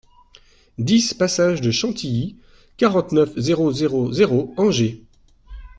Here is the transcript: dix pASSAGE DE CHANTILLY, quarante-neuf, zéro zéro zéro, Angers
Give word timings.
dix 0.79 1.13
pASSAGE 1.13 1.61
DE 1.61 1.69
CHANTILLY, 1.69 2.35
quarante-neuf, 2.77 3.37
zéro 3.37 3.71
zéro 3.71 4.11
zéro, 4.11 4.51
Angers 4.57 5.03